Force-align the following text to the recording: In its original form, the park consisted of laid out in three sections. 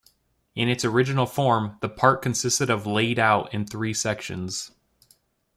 In 0.55 0.67
its 0.67 0.83
original 0.83 1.27
form, 1.27 1.77
the 1.81 1.87
park 1.87 2.23
consisted 2.23 2.71
of 2.71 2.87
laid 2.87 3.19
out 3.19 3.53
in 3.53 3.67
three 3.67 3.93
sections. 3.93 4.71